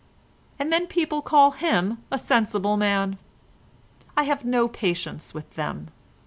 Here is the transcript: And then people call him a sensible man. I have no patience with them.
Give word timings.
And 0.57 0.73
then 0.73 0.87
people 0.87 1.21
call 1.21 1.51
him 1.51 1.99
a 2.11 2.17
sensible 2.17 2.75
man. 2.75 3.19
I 4.17 4.23
have 4.23 4.43
no 4.43 4.67
patience 4.67 5.31
with 5.31 5.53
them. 5.53 5.89